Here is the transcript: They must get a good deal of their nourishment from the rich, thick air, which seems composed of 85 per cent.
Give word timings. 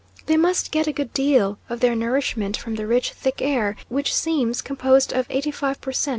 They 0.25 0.35
must 0.35 0.71
get 0.71 0.87
a 0.87 0.91
good 0.91 1.13
deal 1.13 1.59
of 1.69 1.79
their 1.79 1.93
nourishment 1.93 2.57
from 2.57 2.73
the 2.73 2.87
rich, 2.87 3.11
thick 3.11 3.39
air, 3.39 3.75
which 3.87 4.15
seems 4.15 4.59
composed 4.63 5.13
of 5.13 5.27
85 5.29 5.79
per 5.79 5.91
cent. 5.91 6.09